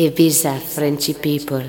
Ibiza 0.00 0.54
Frenchy 0.54 1.12
People. 1.12 1.64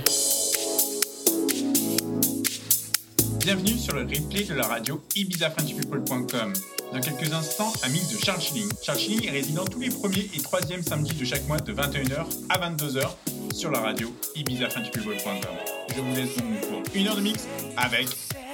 Bienvenue 3.40 3.76
sur 3.76 3.96
le 3.96 4.02
replay 4.02 4.44
de 4.44 4.54
la 4.54 4.68
radio 4.68 5.02
ibizafrenchpeople.com. 5.16 6.54
Dans 6.94 7.00
quelques 7.02 7.34
instants, 7.34 7.74
un 7.82 7.90
mix 7.90 8.14
de 8.14 8.24
Charles 8.24 8.40
Schilling. 8.40 8.70
Charles 8.84 9.00
Schilling 9.00 9.28
est 9.28 9.32
résident 9.32 9.66
tous 9.66 9.80
les 9.80 9.90
premiers 9.90 10.30
et 10.36 10.42
troisièmes 10.44 10.84
samedis 10.84 11.16
de 11.16 11.26
chaque 11.26 11.48
mois 11.48 11.58
de 11.58 11.74
21h 11.74 12.28
à 12.50 12.70
22h 12.70 13.10
sur 13.52 13.72
la 13.72 13.80
radio 13.80 14.14
ibizafrenchpeople.com. 14.36 15.56
Je 15.96 16.00
vous 16.00 16.16
laisse 16.16 16.36
donc 16.38 16.62
pour 16.70 16.84
une 16.96 17.08
heure 17.08 17.16
de 17.16 17.22
mix 17.22 17.48
avec 17.78 18.10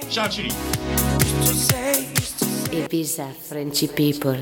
Charles 0.08 0.32
Schilling. 0.32 0.54
Ibiza 2.72 3.26
Frenchy 3.46 3.88
People. 3.88 4.38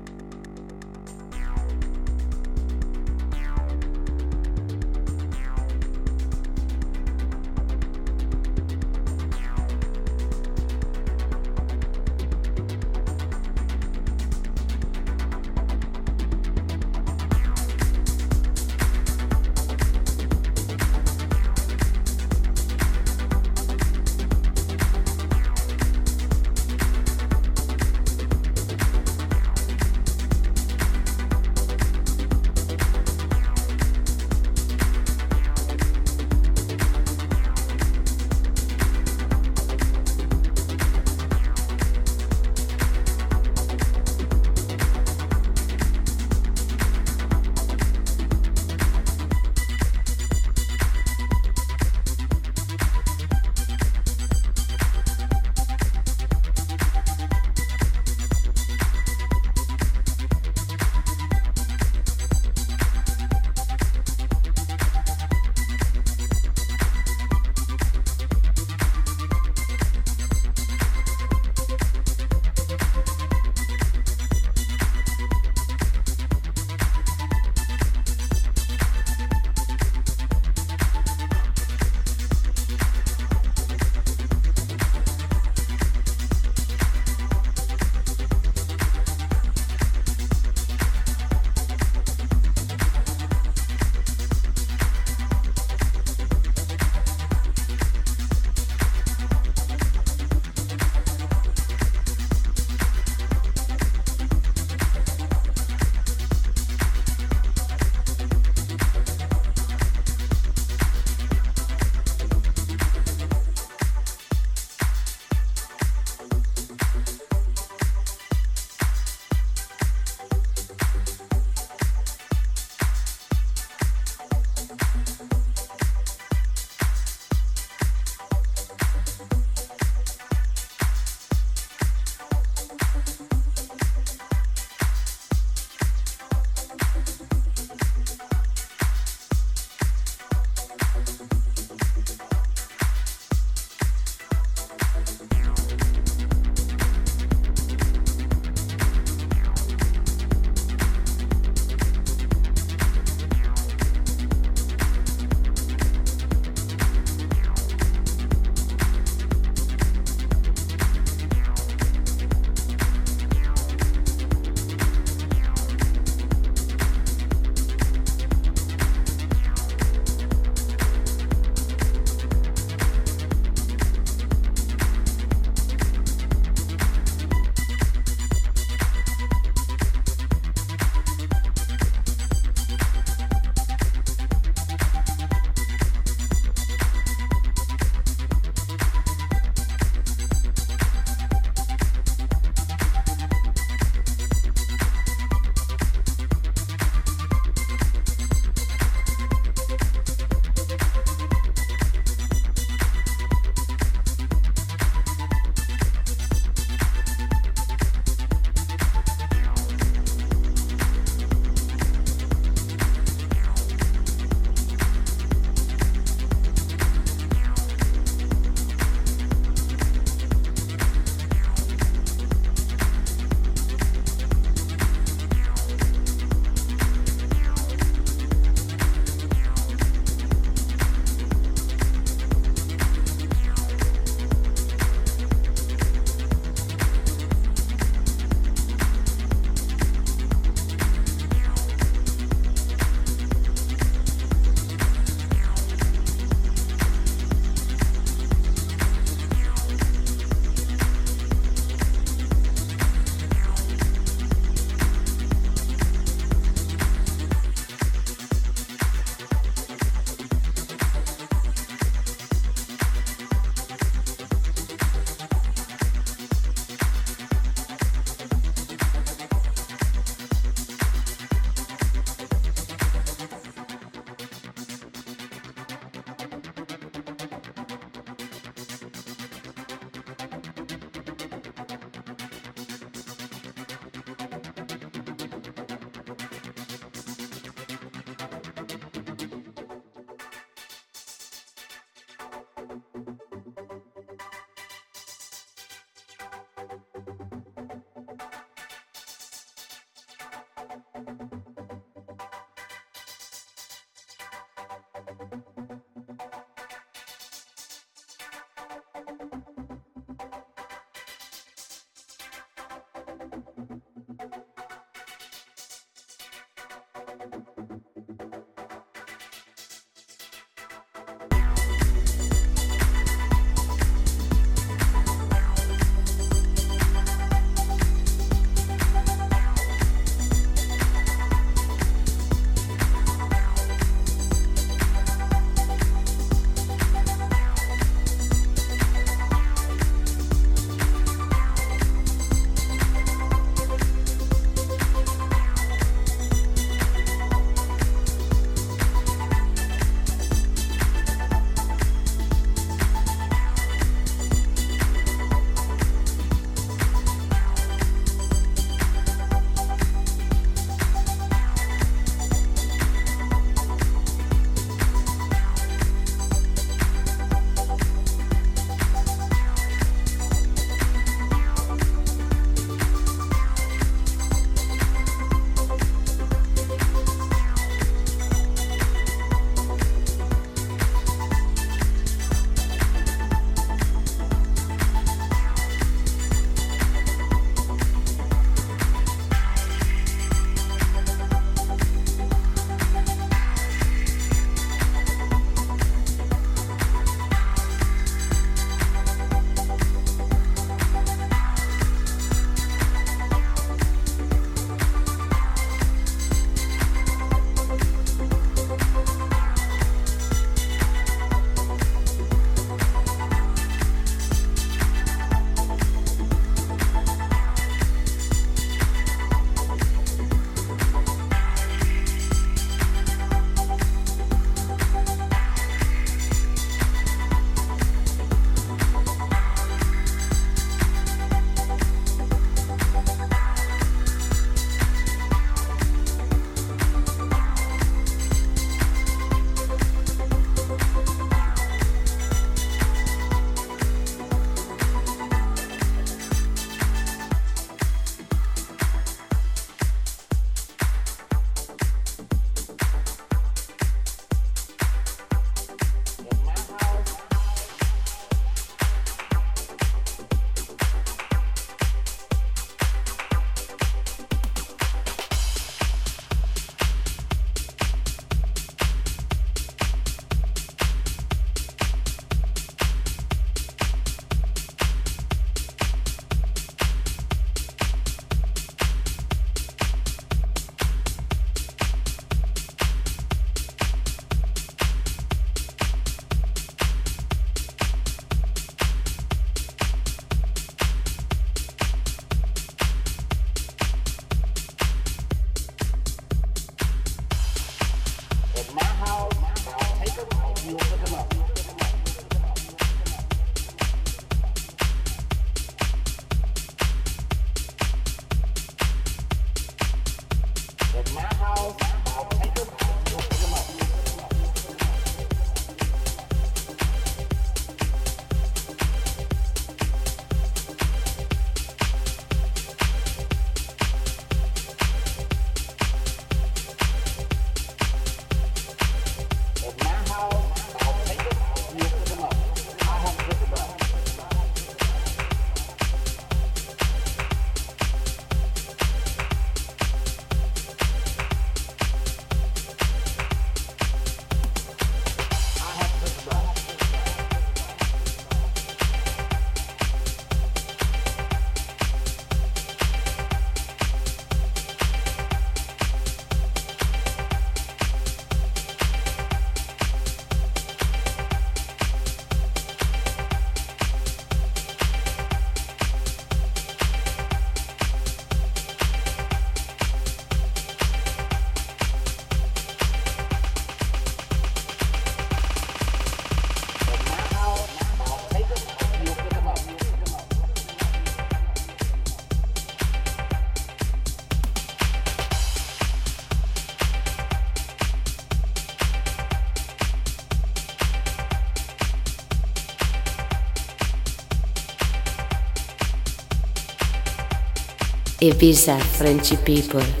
Ibiza 598.21 598.77
Frenchy 598.79 599.35
people. 599.37 600.00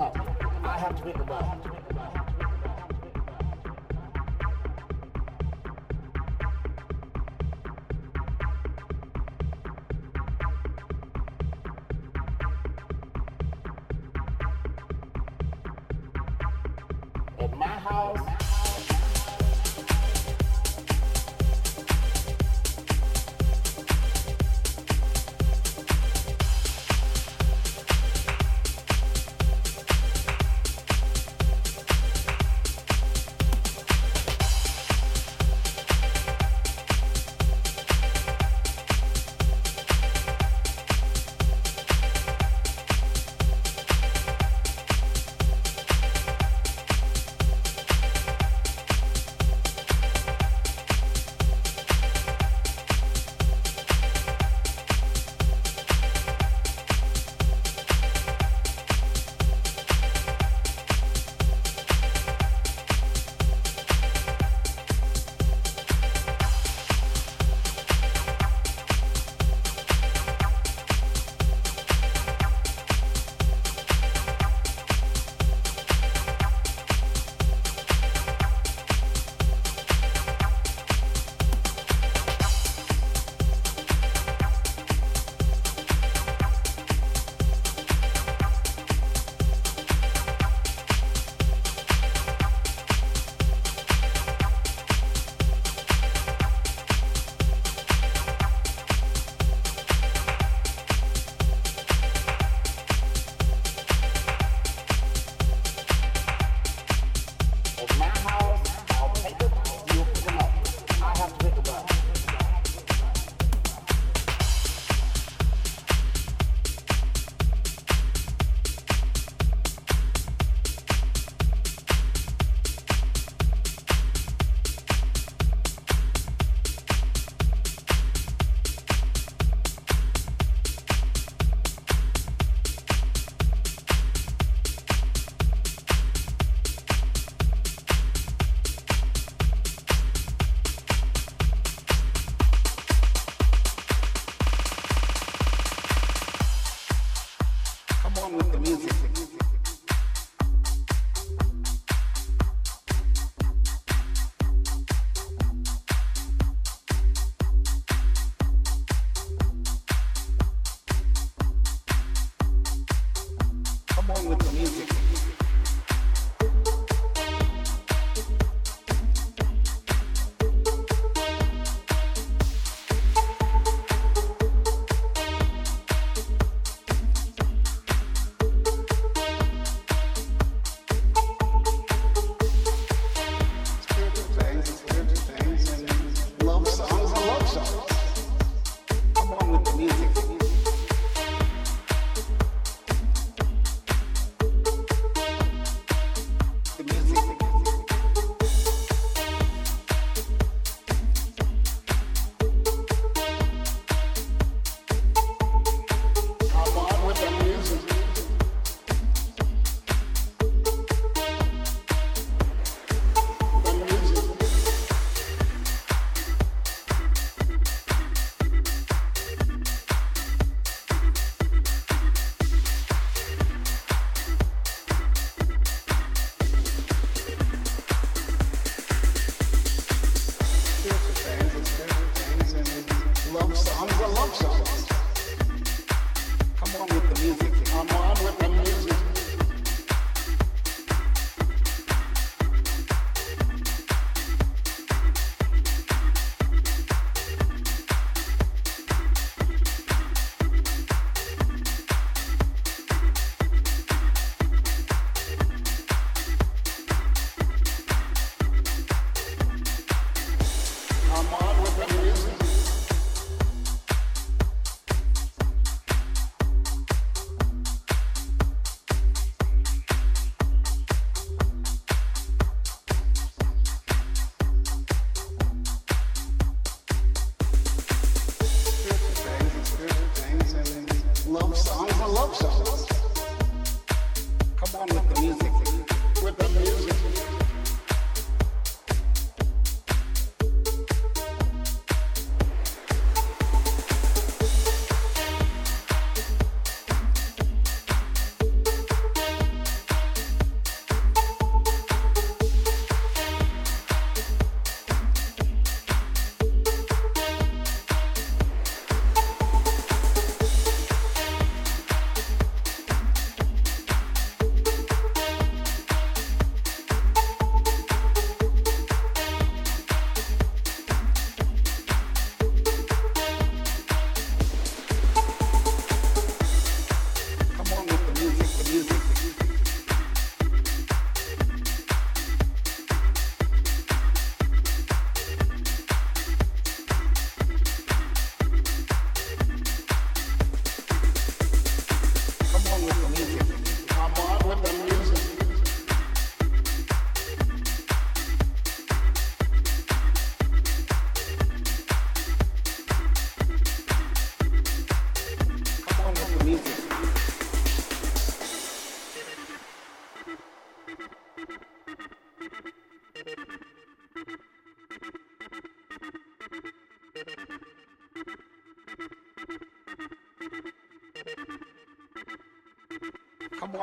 Up. 0.00 0.16
I 0.64 0.78
have 0.78 0.96
to 0.96 1.02
pick 1.02 1.16
them 1.16 1.30
up. 1.30 1.79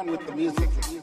With 0.06 0.28
the 0.28 0.36
music. 0.36 0.97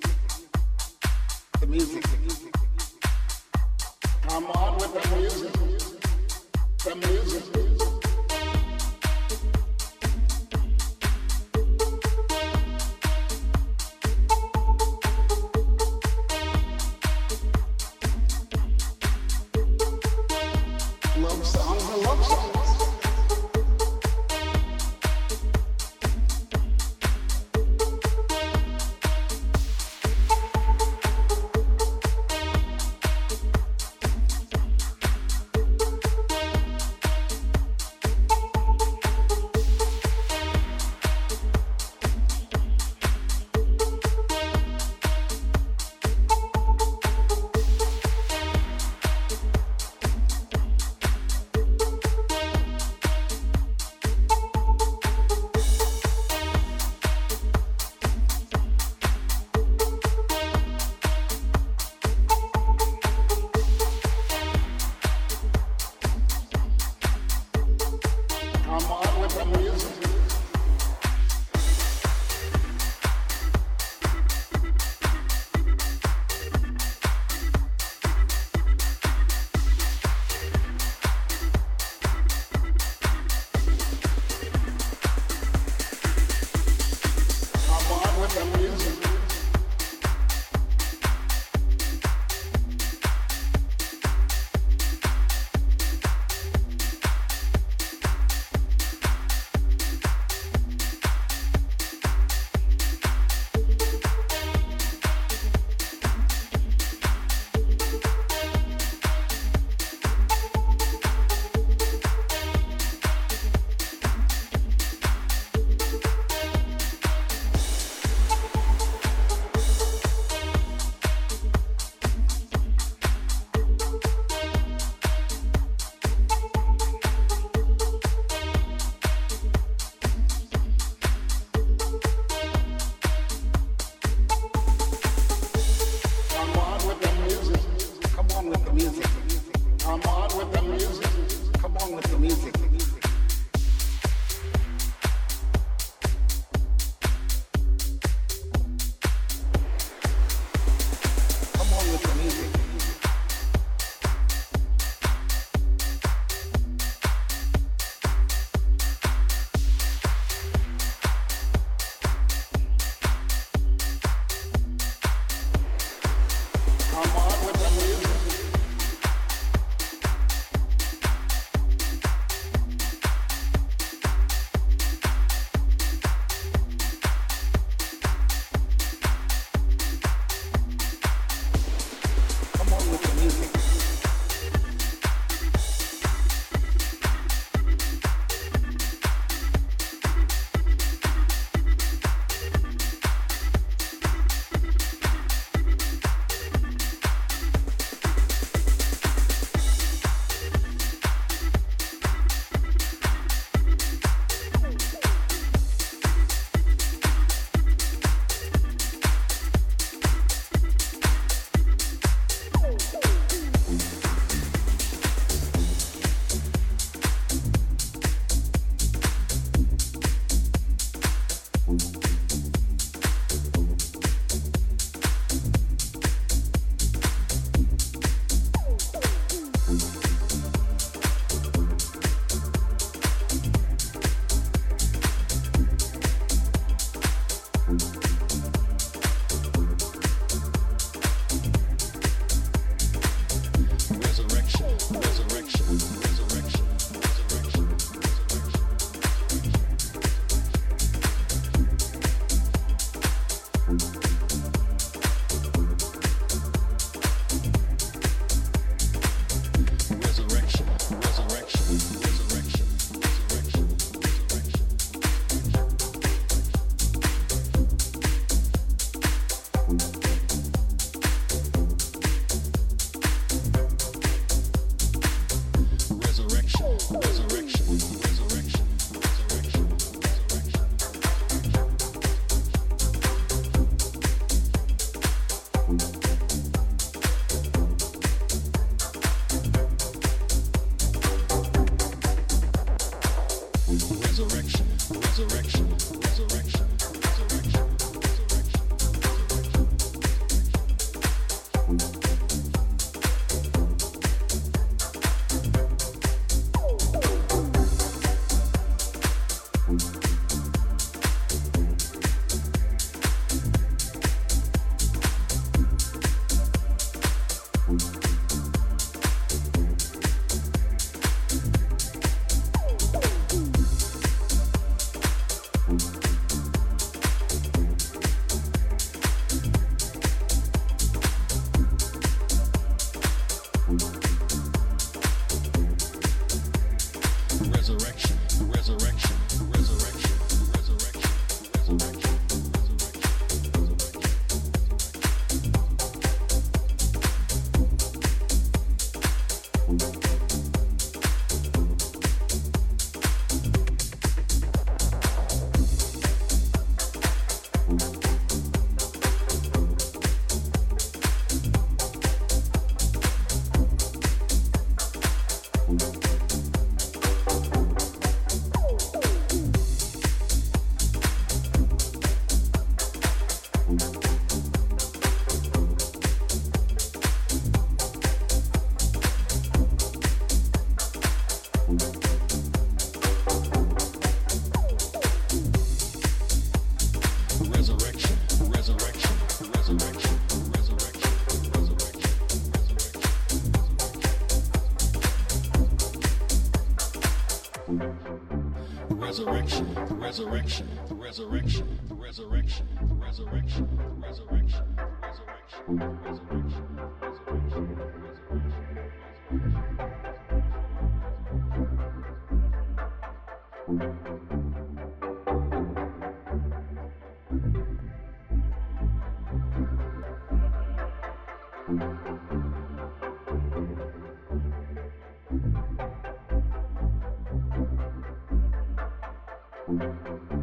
Resurrection, 400.27 400.69
the 400.89 400.95
resurrection, 400.95 401.79
the 401.89 401.95
resurrection, 401.95 402.67
the 402.89 402.95
resurrection, 402.95 403.69
the 403.77 404.07
resurrection, 404.07 404.65
the 404.77 405.07
resurrection, 405.07 405.79
the 405.79 405.87
resurrection, 405.87 406.24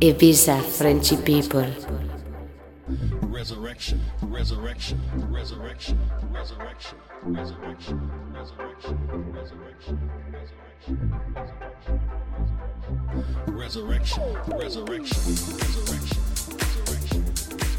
Ibiza 0.01 0.59
Frenchy 0.63 1.15
people. 1.15 1.63
Resurrection, 3.21 4.01
resurrection, 4.23 4.99
resurrection, 5.29 5.99
resurrection, 6.31 6.97
resurrection, 7.23 8.11
resurrection, 8.33 8.97
resurrection, 9.31 9.99
resurrection, 13.45 14.23
resurrection, 14.49 14.57
resurrection, 14.57 15.35
resurrection. 15.85 17.70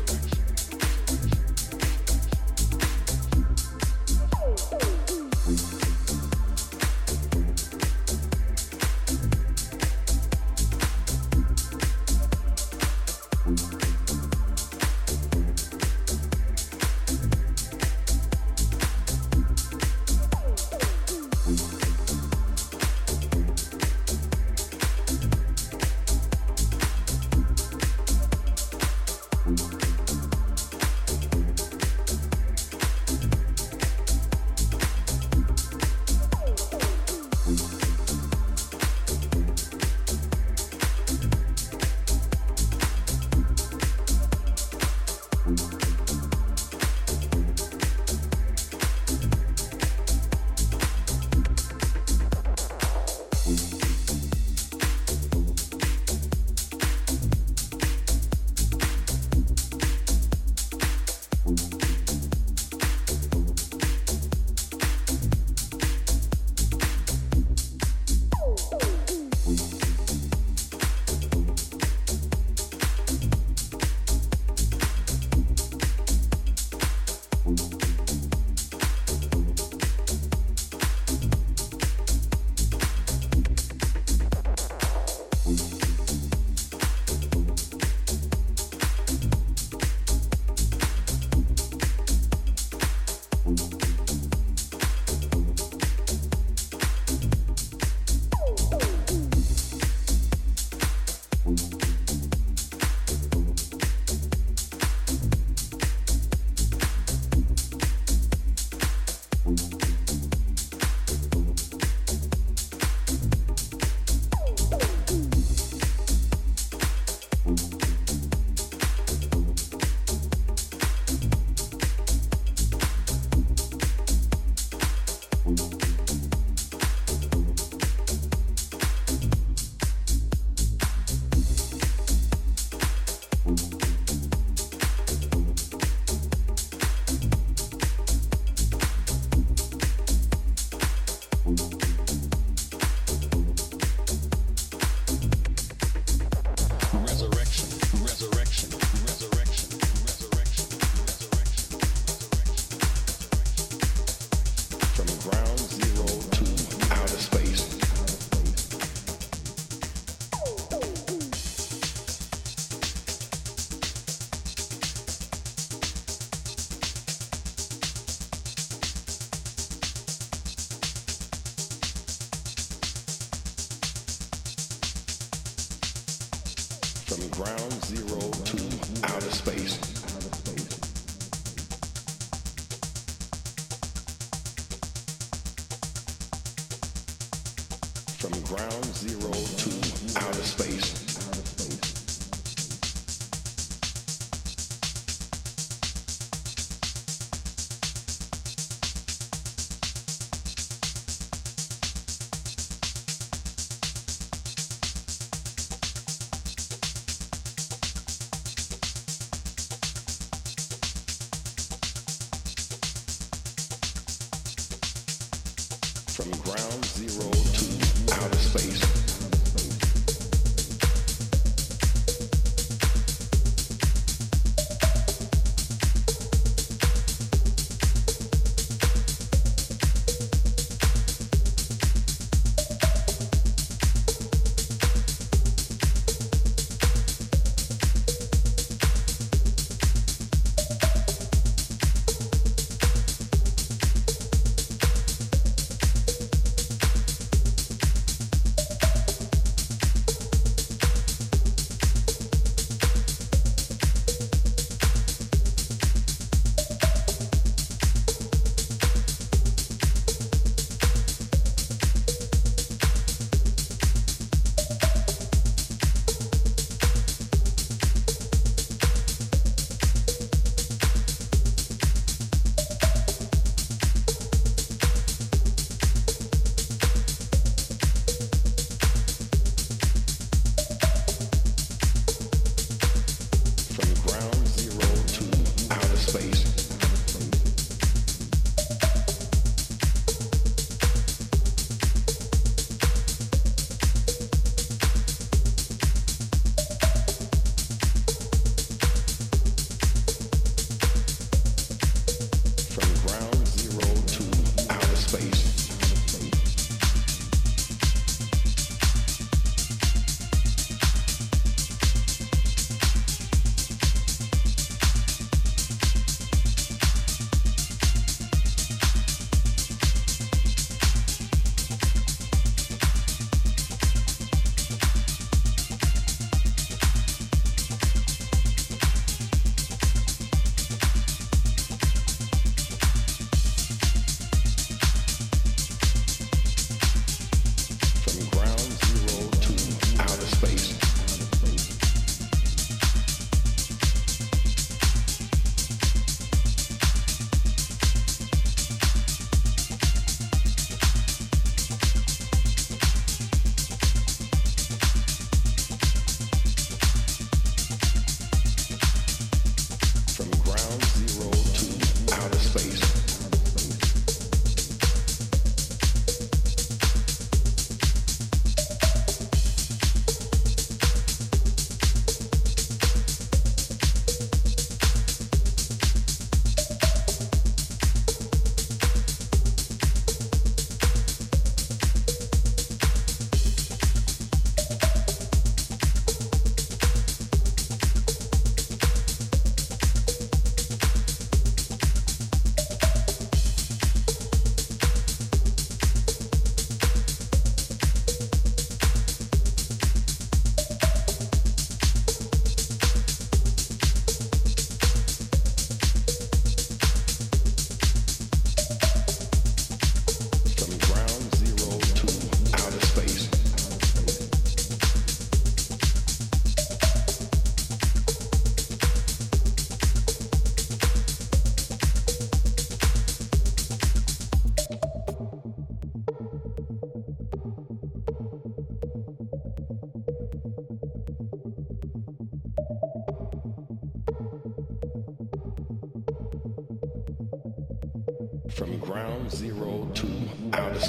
from 188.23 188.41
ground 188.43 188.85
zero 188.95 189.33
to 189.33 190.25
outer 190.25 190.43
space. 190.45 191.12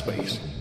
Space. 0.03 0.52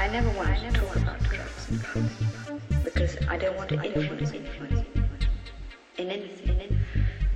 I 0.00 0.08
never 0.08 0.30
wanted 0.30 0.72
to 0.72 0.80
talk 0.80 0.96
about 0.96 1.22
drugs 1.24 1.66
because 2.82 3.18
I 3.28 3.36
don't 3.36 3.54
want 3.54 3.68
to 3.68 3.84
influence 3.84 4.30
anyone. 4.30 4.86
in 5.98 6.08
anything. 6.08 6.80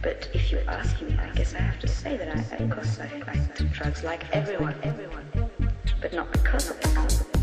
But 0.00 0.30
if 0.32 0.50
you 0.50 0.60
ask 0.66 0.98
me, 1.02 1.14
I 1.18 1.28
guess 1.34 1.54
I 1.54 1.58
have 1.58 1.78
to 1.80 1.88
say 1.88 2.16
that 2.16 2.34
I, 2.34 2.64
of 2.64 2.70
course, 2.70 2.98
I, 2.98 3.22
I 3.28 3.36
took 3.54 3.70
drugs 3.70 4.02
like 4.02 4.24
everyone, 4.34 4.76
everyone, 4.82 5.26
but 6.00 6.14
not 6.14 6.32
because 6.32 6.70
of 6.70 6.78
it. 6.80 7.33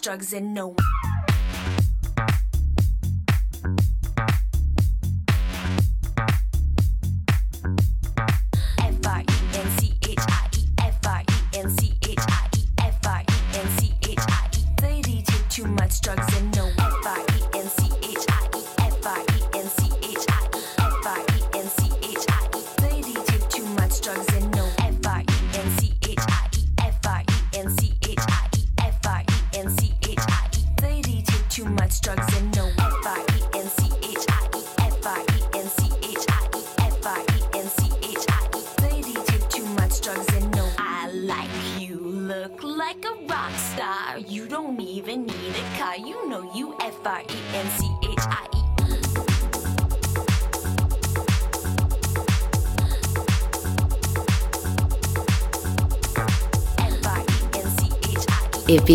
drugs 0.00 0.32
and 0.32 0.54
no 0.54 0.74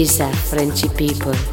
Ibiza, 0.04 0.30
Frenchy 0.36 0.90
people. 0.90 1.53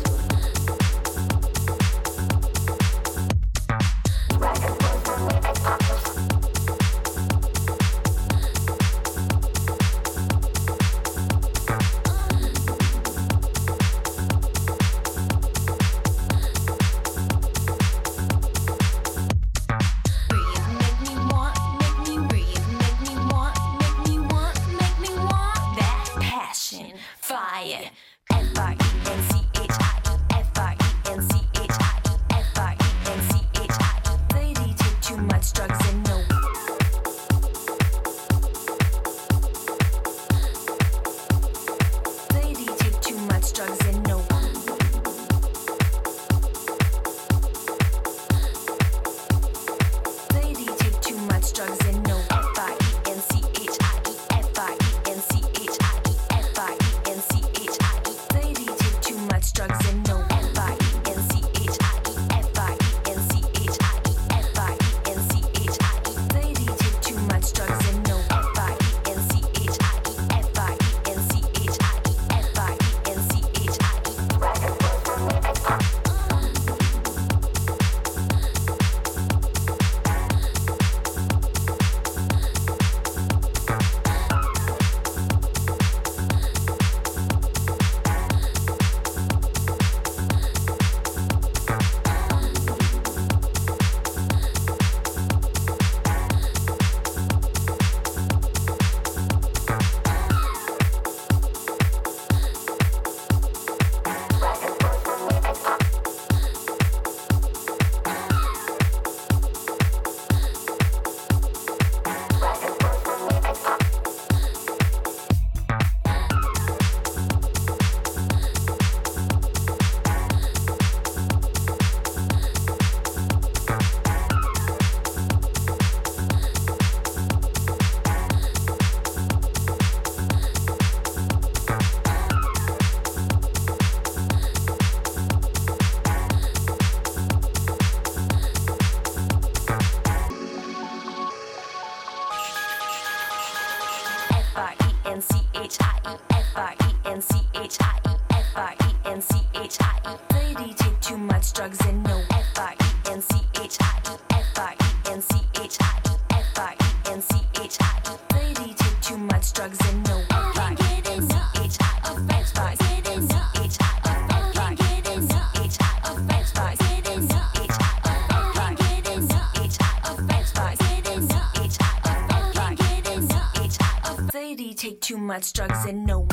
Too 175.10 175.18
much 175.18 175.52
drugs 175.52 175.86
and 175.86 176.06
no 176.06 176.29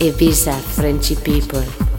Ibiza 0.00 0.54
Frenchy 0.54 1.14
people. 1.14 1.89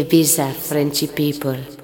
Ibiza 0.00 0.46
Frenchy 0.54 1.06
people. 1.08 1.79